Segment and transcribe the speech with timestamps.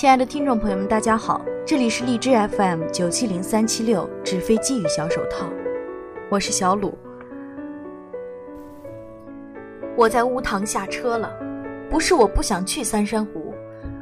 [0.00, 5.44] 亲爱的听众朋友们，大家好，这里是荔枝 FM 九七零三七六纸飞机与小手套，
[6.30, 6.96] 我是小鲁。
[9.98, 11.30] 我在乌塘下车了，
[11.90, 13.52] 不是我不想去三山湖，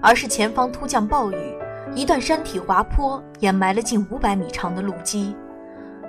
[0.00, 1.58] 而是前方突降暴雨，
[1.96, 5.34] 一段山体滑坡掩埋了近五百米长的路基，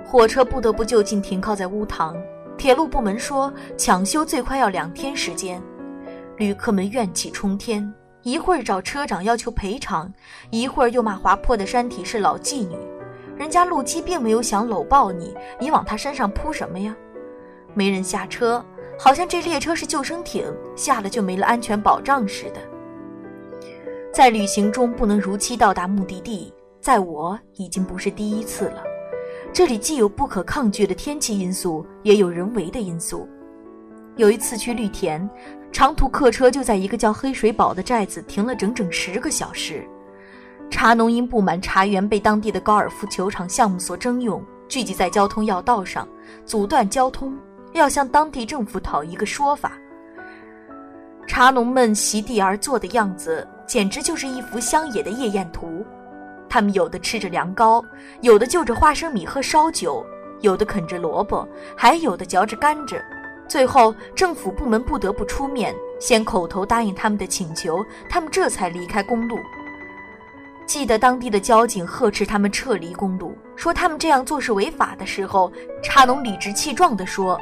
[0.04, 2.16] 火车不得不就近停靠在乌塘。
[2.56, 5.60] 铁路部门说，抢修最快要两天时间，
[6.36, 7.92] 旅客们怨气冲天。
[8.22, 10.12] 一会儿找车长要求赔偿，
[10.50, 12.76] 一会儿又骂滑坡的山体是老妓女。
[13.36, 16.94] 人家陆基并没有想搂抱你，你往他身上扑什么呀？
[17.72, 18.62] 没人下车，
[18.98, 20.44] 好像这列车是救生艇，
[20.76, 22.60] 下了就没了安全保障似的。
[24.12, 28.82] 在旅行中不能如期到达目的地，在我已经不是第一次了。
[29.52, 33.26] 这里既有不可抗拒的天气因素，也有人为的因素。
[34.16, 35.28] 有一次去绿田。
[35.72, 39.86] 长途客车就在一个叫黑水堡的寨子停了整整十个小时。
[40.70, 46.06] 茶农因不满茶园被当地的高尔夫球场项目所征用，聚集在交通要道上，
[46.44, 47.36] 阻断交通，
[47.72, 49.72] 要向当地政府讨一个说法。
[51.26, 55.84] 茶农们席地而坐的样子，简直就是一幅乡野的夜宴图。
[56.48, 57.84] 他们有的吃着凉糕，
[58.20, 60.04] 有的就着花生米喝烧酒，
[60.40, 63.00] 有的啃着萝卜，还有的嚼着甘蔗。
[63.50, 69.36] 最后，政府部门不得不出面，先口头答应他们的请求，他们这才离开公路。
[70.66, 75.50] 记得当地的交警呵斥他们撤离公路，说他们这样做是违法的时候，
[75.82, 77.36] 茶农理直气壮地说：“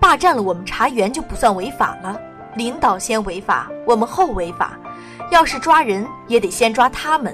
[0.00, 2.20] 霸占了我们茶园就不算违法了，
[2.56, 4.76] 领导先违法，我们后违法，
[5.30, 7.32] 要是抓人也得先抓他们。”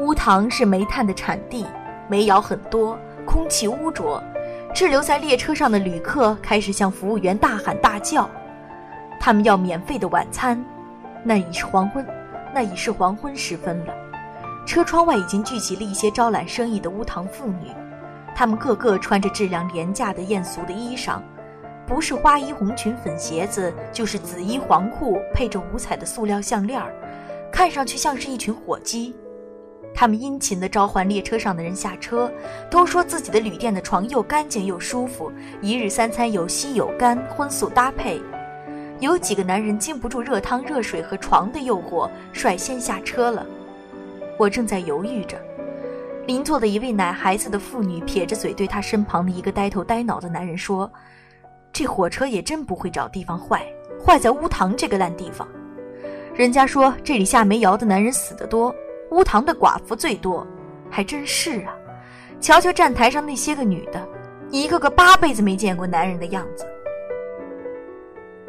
[0.00, 1.64] 乌塘是煤炭的产地，
[2.08, 2.94] 煤窑很多，
[3.24, 4.22] 空气污浊。
[4.74, 8.30] 滞留在列车上的旅客开始向服务员大喊大叫，
[9.18, 10.62] 他们要免费的晚餐。
[11.24, 12.06] 那已是黄昏，
[12.54, 13.94] 那已是黄昏时分了。
[14.64, 17.72] 车窗外已经聚集了一些招揽生意的乌塘妇女，
[18.36, 21.20] 她们个个穿着质量廉价的艳俗的衣裳，
[21.86, 26.80] 不是花衣红裙粉鞋子，就是紫衣黄裤配着五彩的塑料项链
[27.50, 29.16] 看上去像是一群火鸡。
[29.94, 32.32] 他们殷勤地召唤列车上的人下车，
[32.70, 38.20] 都说自己的旅店的床又干净又舒服，一日三餐有稀有干，荤素搭配。
[39.00, 43.46] 有几个男人经不住热汤、热水和床的诱惑，率先下车了。
[44.36, 45.36] 我正在犹豫着，
[46.26, 50.90] 邻座的一位奶孩子的妇女撇着嘴对他身旁的一个呆头呆脑的男人说
[51.72, 53.64] ：“这火车也真不会找地方坏，
[54.04, 55.46] 坏在乌塘这个烂地方。
[56.34, 58.74] 人家说这里下煤窑的男人死得多。”
[59.10, 60.46] 乌塘的寡妇最多，
[60.90, 61.74] 还真是啊！
[62.40, 64.06] 瞧瞧站台上那些个女的，
[64.50, 66.66] 一个个八辈子没见过男人的样子。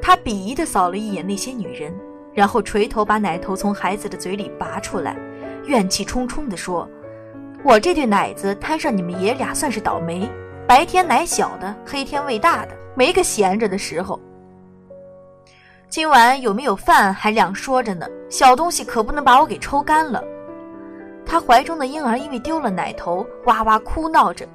[0.01, 1.93] 他鄙夷地扫了一眼那些女人，
[2.33, 5.15] 然后垂头把奶头从孩子的嘴里拔出来，
[5.65, 6.87] 怨气冲冲地说
[7.63, 10.29] ：“我这对奶子摊上你们爷俩算是倒霉，
[10.67, 14.19] 白天奶小的，黑天喂大的，没个闲着的时候。
[15.89, 20.23] 今晚有没有饭还两说着呢，小东西可不能把我给抽干了。”
[21.29, 24.49] 她怀中的婴儿因为丢了奶头，哇哇哭闹着。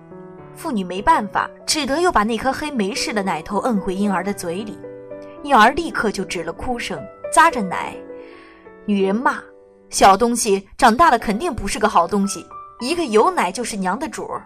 [0.56, 4.76] 妇女没办法，只得又把那颗黑煤似的奶头摁回婴儿的嘴里。
[5.44, 7.00] 婴儿立刻就止了哭声，
[7.32, 7.94] 咂着奶。
[8.86, 9.40] 女人骂
[9.88, 12.44] ：“小东西长大了肯定不是个好东西，
[12.80, 14.44] 一个有奶就是娘的主儿。”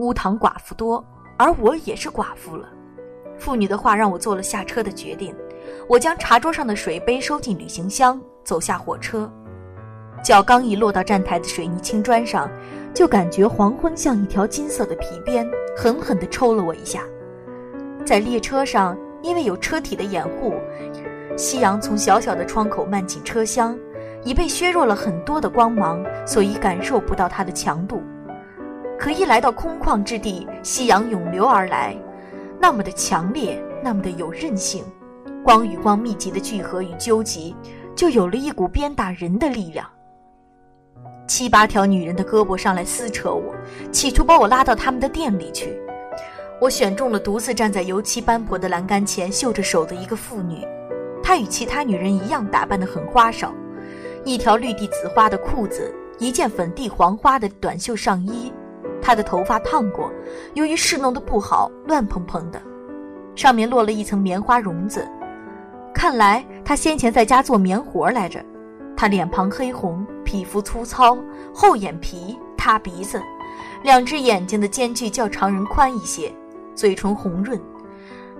[0.00, 1.04] 乌塘寡妇多，
[1.36, 2.70] 而我也是寡妇了。
[3.36, 5.36] 妇女的话让我做了下车的决定。
[5.90, 9.30] 我将茶桌上的水杯收进旅行箱，走下火车。
[10.24, 12.50] 脚刚一落到站台的水泥青砖上，
[12.94, 15.46] 就感觉黄昏像一条金色的皮鞭，
[15.76, 17.02] 狠狠地抽了我一下。
[18.06, 20.54] 在列车上，因为有车体的掩护，
[21.36, 23.78] 夕阳从小小的窗口漫进车厢，
[24.24, 28.02] 已被削弱了很多的光芒，所以感受不到它的强度。
[28.98, 31.94] 可一来到空旷之地，夕阳涌流而来，
[32.58, 34.84] 那么的强烈，那么的有韧性，
[35.44, 37.54] 光与光密集的聚合与纠集，
[37.94, 39.86] 就有了一股鞭打人的力量。
[41.36, 43.52] 七八条女人的胳膊上来撕扯我，
[43.90, 45.76] 企图把我拉到他们的店里去。
[46.60, 50.64] 我选中了独自站在油漆斑驳的栏杆前绣着手的一个妇女，
[51.24, 53.52] 她与其他女人一样打扮得很花哨，
[54.24, 58.52] 一条绿地紫花的裤子，一件粉地黄花的短袖上衣。
[59.02, 60.12] 她的头发烫过，
[60.52, 62.62] 由于侍弄得不好，乱蓬蓬的，
[63.34, 65.04] 上面落了一层棉花绒子。
[65.92, 68.40] 看来她先前在家做棉活来着。
[68.96, 70.06] 他脸庞黑红。
[70.24, 71.16] 皮肤粗糙，
[71.54, 73.22] 厚眼皮，塌鼻子，
[73.82, 76.34] 两只眼睛的间距较常人宽一些，
[76.74, 77.60] 嘴唇红润。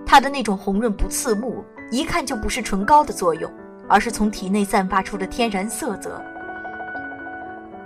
[0.04, 3.48] 他的那种红润不刺目，一看就不是唇膏的作用，
[3.86, 6.20] 而是从体内散发出的天然色泽。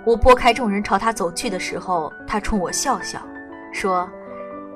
[0.05, 3.21] 我拨开众人朝他走去的时候，他冲我笑笑，
[3.73, 4.09] 说：“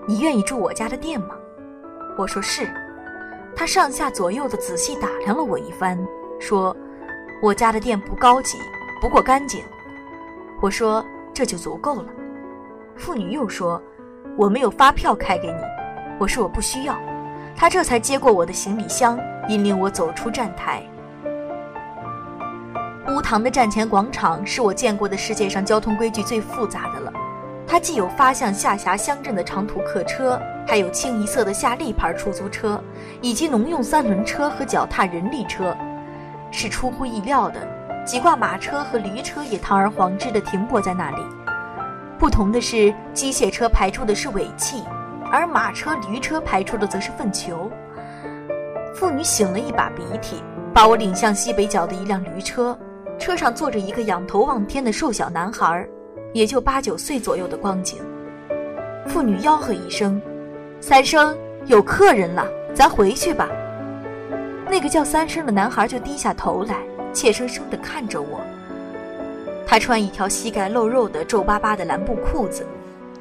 [0.05, 1.29] 你愿意住我家的店吗？”
[2.19, 2.69] 我说是。
[3.55, 5.97] 他上下左右的仔细打量了我一番，
[6.39, 6.75] 说
[7.43, 8.57] ：“我家的店不高级，
[9.01, 9.61] 不过干净。”
[10.63, 11.05] 我说
[11.35, 12.05] ：“这就足够了。”
[12.95, 13.83] 妇女又说
[14.39, 15.59] ：“我没有发票开给你。”
[16.17, 16.97] 我说：“我不需要。”
[17.53, 19.19] 他这才接过我的行李箱，
[19.49, 20.81] 引领我走出站台。
[23.09, 27.11] 乌塘的站前广场是我见过的世界上交通规矩最复杂的了。
[27.67, 32.81] 它既有发向下辖乡镇的长途客车，还有清一色的夏利牌出租车，
[33.19, 35.75] 以及农用三轮车和脚踏人力车。
[36.53, 37.59] 是出乎意料的，
[38.05, 41.17] 几挂马车和驴车也堂而皇之地停泊在那里。
[42.19, 44.83] 不同的是，机械车排出的是尾气，
[45.31, 47.69] 而马车、驴车排出的则是粪球。
[48.93, 52.77] 妇女擤了一把鼻涕，把我领向西北角的一辆驴车。
[53.19, 55.87] 车上坐着一个仰头望天的瘦小男孩，
[56.33, 57.99] 也就八九岁左右的光景。
[59.07, 60.21] 妇女吆喝一声
[60.79, 61.35] ：“三生，
[61.65, 63.49] 有客人了，咱回去吧。”
[64.73, 66.77] 那个叫三生的男孩就低下头来，
[67.13, 68.41] 怯生生地看着我。
[69.67, 72.65] 他穿一条膝盖露肉的皱巴巴的蓝布裤子，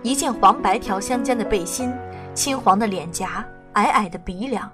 [0.03, 1.93] 一件黄白条相间的背心，
[2.33, 3.45] 青黄的脸颊，
[3.75, 4.67] 矮矮的鼻梁。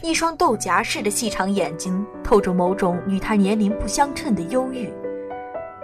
[0.00, 4.88] 一双豆荚似的细长眼睛，透着某种与他年龄不相称的忧郁。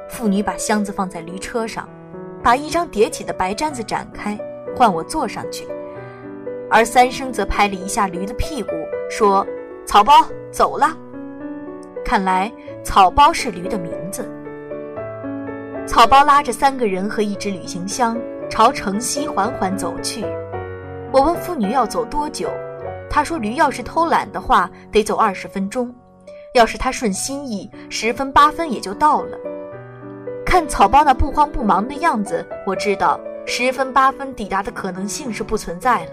[0.09, 1.89] 妇女把箱子放在驴车上，
[2.45, 4.39] 把一张叠起的白毡子展开，
[4.77, 5.67] 唤我坐上去。
[6.71, 8.71] 而三生则拍了一下驴的屁股，
[9.11, 9.45] 说
[9.87, 10.15] ：“草包
[10.51, 10.97] 走了。”
[12.05, 12.53] 看来
[12.83, 14.31] 草包是驴的名字。
[15.87, 18.19] 草包拉着三个人和一只旅行箱，
[18.49, 20.25] 朝城西缓缓走去。
[21.13, 22.49] 我问妇女要走多久。
[23.11, 25.87] 她说：“驴要是偷懒的话，得走二十分钟；
[26.55, 29.37] 要是他顺心意，十分八分也就到了。”
[30.47, 36.13] 看草包那不慌不忙的样子，我知道十分八分抵达的可能性是不存在了。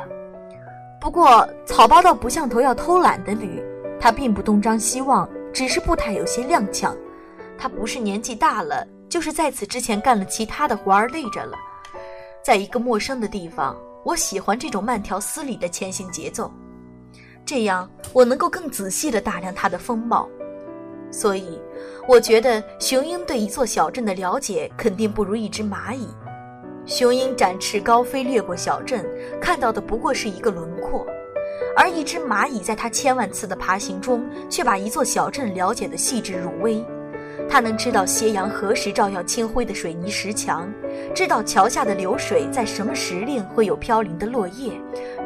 [1.01, 3.63] 不过草包倒不像头要偷懒的驴，
[3.99, 6.93] 他并不东张西望，只是步态有些踉跄。
[7.57, 11.57] 他不是年纪大了，就是在此之前干了其他的活儿累着了。
[12.43, 16.51] 在一个陌生的地方，我喜欢这种慢条斯理的前行节奏。
[17.45, 20.27] 这样，我能够更仔细地打量它的风貌，
[21.11, 21.59] 所以，
[22.07, 26.07] 我觉得雄鹰对一座小镇的了解肯定不如一只蚂蚁。
[26.89, 29.05] 雄鹰展翅高飞，掠过小镇，
[29.39, 31.05] 看到的不过是一个轮廓，
[31.77, 36.83] 而一只蚂蚁在它千万次的爬行中，却把一座小镇了解得细致入微。
[37.47, 40.67] 他能知道斜阳何时照耀青灰的水泥石墙，
[41.13, 44.73] 知道桥下的流水在什么时令会有飘零的落叶，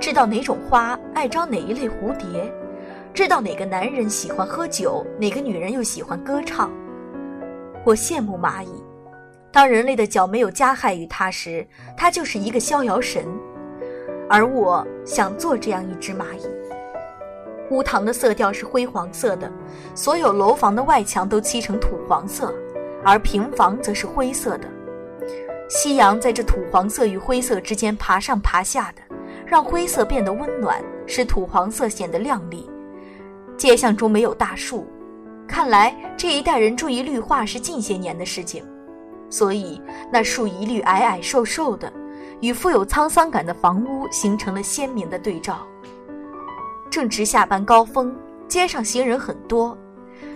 [0.02, 2.54] 知道哪种花爱招哪一类蝴蝶，
[3.14, 6.70] 知道哪个男人喜欢喝酒，哪个女人又喜欢歌唱。
[7.86, 8.84] 我羡慕蚂蚁，
[9.54, 11.66] 当人类的脚没有加害于它时，
[11.96, 13.24] 它就是一个逍遥神，
[14.28, 16.42] 而我想做这样一只蚂蚁。
[17.70, 19.52] 乌塘的色调是灰黄色的，
[19.94, 22.52] 所有楼房的外墙都漆成土黄色，
[23.06, 24.68] 而平房则是灰色的。
[25.70, 29.16] 夕阳在这土黄色与灰色之间爬上爬下的，
[29.46, 32.68] 让灰色变得温暖，使土黄色显得亮丽。
[33.56, 34.88] 街巷中没有大树，
[35.48, 38.64] 看来这一代人注意绿化是近些年的事情，
[39.34, 41.92] 所以那树一律矮矮瘦瘦的，
[42.40, 45.66] 与富有沧桑感的房屋形成了鲜明的对照。
[46.88, 48.16] 正值下班高峰，
[48.48, 49.76] 街上行人很多，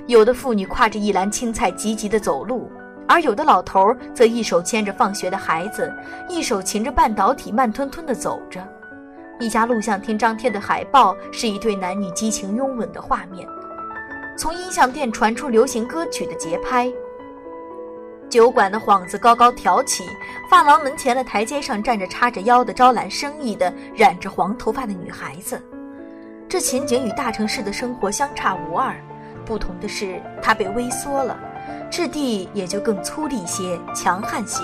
[0.07, 2.71] 有的妇女挎着一篮青菜急急地走路，
[3.07, 5.93] 而有的老头则一手牵着放学的孩子，
[6.27, 8.67] 一手擎着半导体，慢吞吞地走着。
[9.39, 13.47] 一家录像厅张贴的海报是一对男女激情拥吻的画面，
[14.35, 16.91] 从音响店传出流行歌曲的节拍。
[18.29, 20.03] 酒馆的幌子高高挑起，
[20.49, 25.61] 发廊门前的台阶上站着叉着腰的招揽生意的染着黄头发的女孩子。
[26.49, 28.95] 这情景与大城市的生活相差无二，
[29.45, 31.37] 不同的是，它被微缩了，
[31.89, 34.63] 质地也就更粗粝些、强悍些。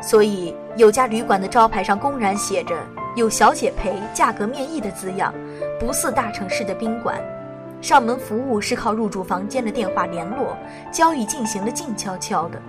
[0.00, 2.76] 所以，有家旅馆的招牌上公然写着
[3.14, 5.32] “有小姐陪，价格面议”的字样，
[5.78, 7.20] 不似大城市的宾馆。
[7.82, 10.56] 上门服务是靠入住房间的电话联络，
[10.92, 12.62] 交易进行的静悄悄的。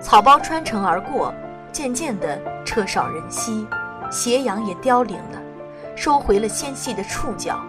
[0.00, 1.32] 草包穿城而过，
[1.70, 3.66] 渐渐的车少人稀，
[4.10, 5.42] 斜阳也凋零了。
[5.94, 7.62] 收回了纤细的触角，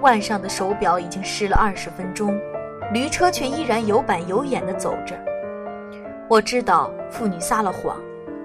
[0.00, 2.36] 腕上的手表已经湿了二十分钟，
[2.92, 5.14] 驴车却依然有板有眼地走着。
[6.28, 7.96] 我知道妇女撒了谎，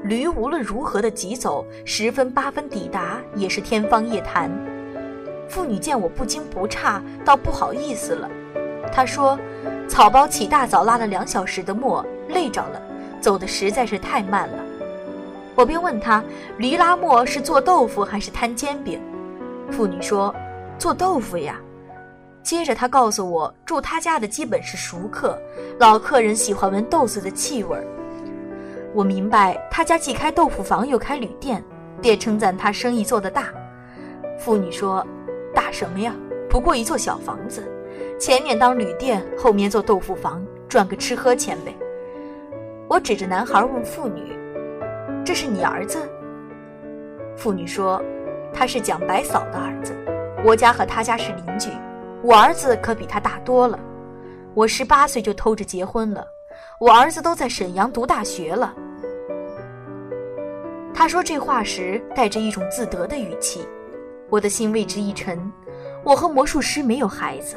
[0.03, 4.51] 驴无论如何的疾走，十分八分抵达也是天方夜谭。
[5.47, 8.29] 妇女见我不惊不诧，倒不好意思了，
[8.91, 9.37] 她说，
[9.87, 12.81] 草包起大早拉了两小时的磨，累着了，
[13.21, 14.63] 走的实在是太慢了。
[15.55, 16.23] 我便问他，
[16.57, 18.99] 驴拉磨是做豆腐还是摊煎饼？
[19.69, 20.33] 妇女说，
[20.79, 21.59] 做豆腐呀。
[22.41, 25.39] 接着他告诉我，住他家的基本是熟客，
[25.79, 27.85] 老客人喜欢闻豆子的气味儿。
[28.93, 31.63] 我明白，他家既开豆腐房又开旅店，
[32.01, 33.45] 便称赞他生意做得大。
[34.37, 35.05] 妇女说
[35.73, 36.15] ：“什么呀？
[36.49, 37.67] 不过一座小房子，
[38.19, 41.75] 前面当旅店，后面做豆腐房，赚个吃喝钱呗。”
[42.87, 44.21] 我指着男孩问妇女
[45.25, 45.97] ：“这是你儿子？”
[47.35, 47.99] 妇女说
[48.53, 49.93] ：“他是蒋白嫂的儿子，
[50.45, 51.69] 我家和他家是邻居。
[52.21, 53.79] 我儿子可比他大多了，
[54.53, 56.25] 我十八岁就偷着结婚了。”
[56.79, 58.73] 我儿子都在沈阳读大学了。
[60.93, 63.67] 他说这话时带着一种自得的语气，
[64.29, 65.51] 我的心为之一沉。
[66.03, 67.55] 我和魔术师没有孩子，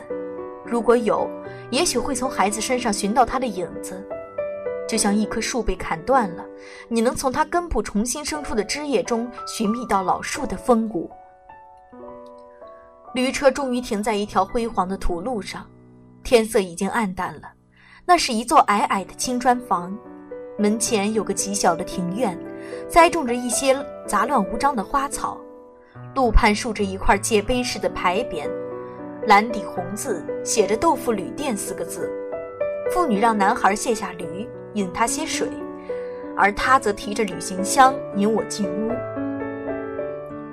[0.64, 1.28] 如果有，
[1.70, 4.06] 也许会从孩子身上寻到他的影子，
[4.88, 6.44] 就像一棵树被砍断了，
[6.88, 11.10] 你能从它根部重新生出的枝叶中寻觅到老树的风骨。
[13.14, 15.66] 驴车终于停在一条辉煌的土路上，
[16.22, 17.52] 天色已经暗淡了。
[18.04, 19.96] 那是一座矮矮的青砖房，
[20.56, 22.38] 门前有个极小的庭院，
[22.88, 23.76] 栽种着一些
[24.06, 25.36] 杂乱无章的花草。
[26.14, 28.48] 路畔竖着一块界碑式的牌匾，
[29.26, 32.10] 蓝底红字写着“豆腐旅店”四个字。
[32.90, 35.48] 妇女让男孩卸下驴，引他些水，
[36.36, 38.92] 而他则提着旅行箱引我进屋。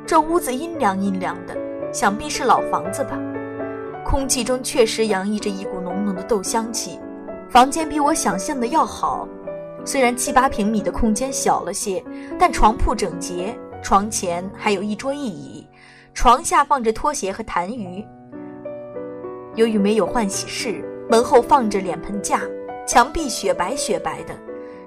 [0.05, 1.55] 这屋子阴凉阴凉的，
[1.93, 3.19] 想必是老房子吧。
[4.03, 6.99] 空气中确实洋溢着一股浓浓的豆香气。
[7.49, 9.27] 房间比我想象的要好，
[9.85, 12.03] 虽然七八平米的空间小了些，
[12.39, 15.67] 但床铺整洁，床前还有一桌一椅，
[16.13, 18.03] 床下放着拖鞋和痰盂。
[19.55, 22.39] 由于没有换洗室，门后放着脸盆架，
[22.87, 24.33] 墙壁雪白雪白的，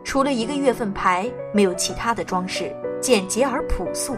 [0.03, 4.17] 除了一个月份牌，没有其他的装饰，简洁而朴素。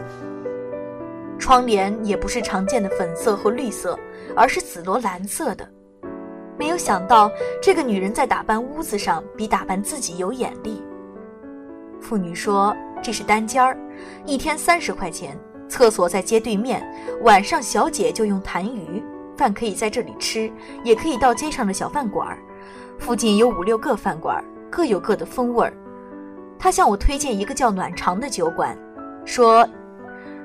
[1.40, 3.98] 窗帘也不是常见的粉色或绿色，
[4.36, 5.68] 而是紫罗兰色的。
[6.56, 7.28] 没有想到，
[7.60, 10.80] 这个女人在打扮屋子上比打扮自己有眼力。
[12.00, 13.76] 妇女说：“这是单间儿，
[14.26, 15.38] 一天三十块钱，
[15.68, 16.82] 厕所在街对面，
[17.22, 19.02] 晚上小姐就用痰盂，
[19.36, 20.50] 饭可以在这里吃，
[20.82, 22.38] 也可以到街上的小饭馆儿。
[22.98, 25.72] 附近有五六个饭馆儿，各有各的风味儿。”
[26.58, 28.76] 她向我推荐一个叫暖肠的酒馆，
[29.24, 29.68] 说：“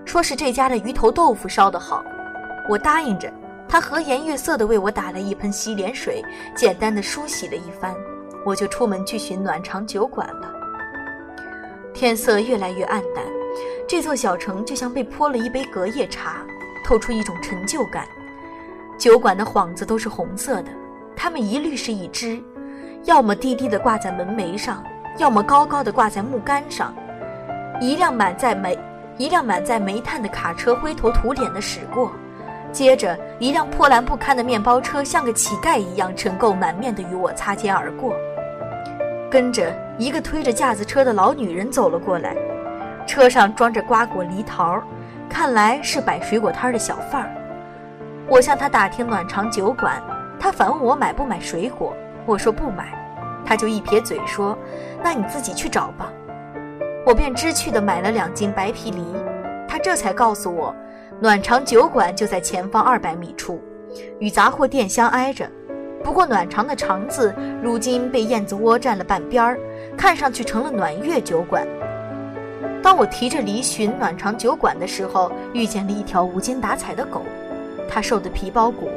[0.05, 2.03] 说是这家的鱼头豆腐烧得好。”
[2.69, 3.31] 我答应着。
[3.65, 6.23] 他和颜悦色地为我打了一盆洗脸水，
[6.55, 7.91] 简单的梳洗了一番，
[8.45, 10.52] 我就出门去寻暖肠酒馆了。
[12.03, 13.23] 天色越来越暗淡，
[13.87, 16.45] 这座小城就像被泼了一杯隔夜茶，
[16.83, 18.05] 透出一种陈旧感。
[18.97, 20.65] 酒馆的幌子都是红色的，
[21.15, 22.43] 它们一律是一只，
[23.05, 24.83] 要么低低地挂在门楣上，
[25.17, 26.93] 要么高高的挂在木杆上。
[27.79, 28.77] 一辆满载煤
[29.17, 32.11] 一辆满载煤炭的卡车灰头土脸地驶过。
[32.73, 38.13] 接着，一辆破烂不堪的面包车像个乞丐一样尘垢满面地与我擦肩而过。
[39.33, 42.37] 跟着，一个推着架子车的老女人走了过来，
[43.07, 44.79] 车上装着瓜果梨桃，
[45.27, 47.31] 看来是摆水果摊的小贩儿。
[48.27, 49.99] 我向他打听暖肠酒馆，
[50.39, 51.95] 他反问我买不买水果，
[52.27, 52.93] 我说不买，
[53.43, 54.55] 他就一撇嘴说
[55.03, 56.13] ：“那你自己去找吧。”
[57.03, 59.03] 我便知趣地买了两斤白皮梨，
[59.67, 60.75] 他这才告诉我。
[61.19, 63.59] 暖肠酒馆就在前方二百米处，
[64.19, 65.49] 与杂货店相挨着。
[66.03, 69.57] 不过暖肠的“肠”字如今被燕子窝占了半边儿，
[69.97, 71.65] 看上去成了暖月酒馆。
[72.83, 77.21] 当我提着梨寻暖肠酒馆的时候，遇见了一条无精打采的狗，
[77.89, 78.89] 它瘦得皮包骨，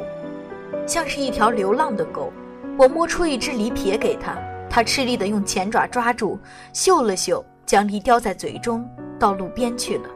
[0.85, 2.31] 像是一条流浪的狗。
[2.77, 4.37] 我摸出一只梨撇给它，
[4.69, 6.37] 它吃力地用前爪抓住，
[6.73, 8.85] 嗅了嗅，将梨叼在嘴中，
[9.17, 10.09] 到路边去了。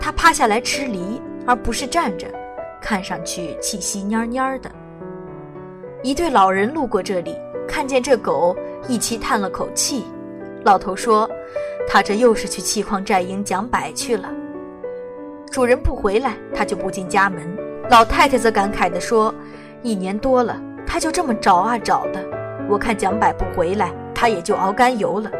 [0.00, 2.26] 他趴下来吃梨，而不是站着，
[2.80, 4.70] 看上去气息蔫蔫的。
[6.02, 7.36] 一对老人路过这里，
[7.66, 10.04] 看见这狗，一起叹了口气。
[10.64, 11.28] 老头说
[11.88, 14.30] ：“他这又是去气矿寨营讲百去了。
[15.50, 17.56] 主人不回来，他就不进家门。”
[17.90, 19.34] 老太太则感慨地说
[19.82, 22.24] ：“一年多了，他就这么找啊找的。
[22.68, 25.30] 我看蒋柏不回来，他也就熬干油了，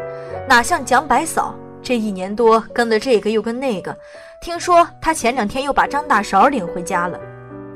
[0.47, 3.95] 哪像蒋柏嫂。”这一年多跟了这个又跟那个，
[4.41, 7.17] 听说他前两天又把张大勺领回家了。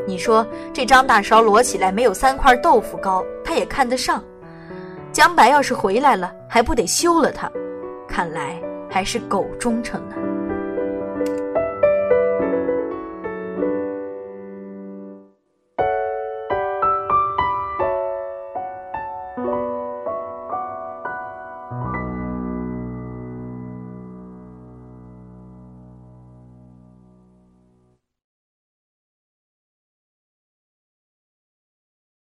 [0.06, 4.24] 你说这张大勺摞起来没有三块豆腐高，他也看得上。
[5.12, 7.52] 江白要是回来了，还不得休了他？
[8.08, 8.60] 看来
[8.90, 10.16] 还是狗忠诚呢。